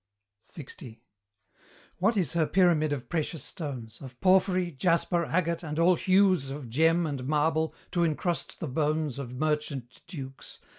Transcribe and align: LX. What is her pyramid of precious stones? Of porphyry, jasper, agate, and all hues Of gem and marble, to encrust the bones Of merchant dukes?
LX. 0.43 0.97
What 1.97 2.17
is 2.17 2.33
her 2.33 2.47
pyramid 2.47 2.91
of 2.91 3.07
precious 3.07 3.43
stones? 3.43 4.01
Of 4.01 4.19
porphyry, 4.19 4.71
jasper, 4.71 5.25
agate, 5.25 5.61
and 5.61 5.77
all 5.77 5.93
hues 5.93 6.49
Of 6.49 6.71
gem 6.71 7.05
and 7.05 7.23
marble, 7.27 7.75
to 7.91 8.03
encrust 8.03 8.59
the 8.59 8.67
bones 8.67 9.19
Of 9.19 9.35
merchant 9.35 10.01
dukes? 10.07 10.57